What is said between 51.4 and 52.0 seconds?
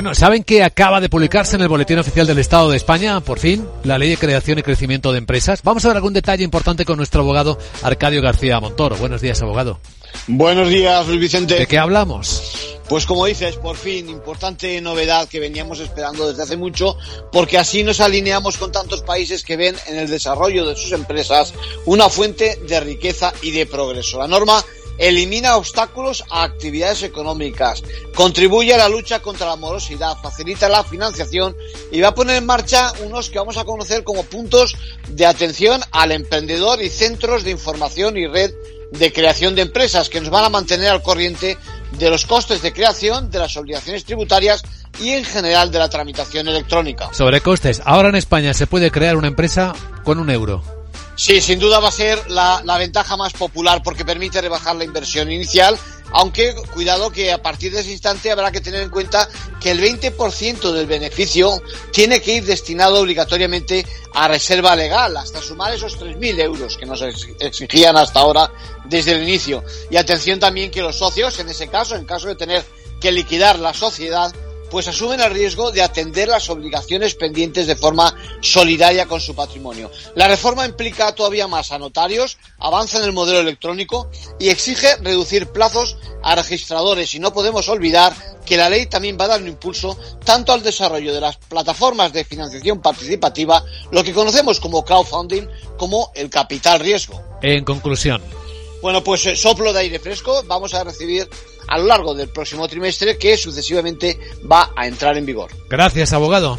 sin duda va a